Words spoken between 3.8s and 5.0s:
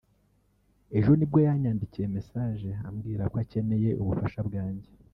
ubufasha bwanjye